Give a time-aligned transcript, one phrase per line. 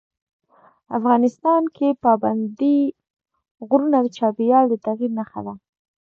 [0.97, 2.77] افغانستان کې پابندی
[3.67, 5.53] غرونه د چاپېریال د تغیر نښه ده.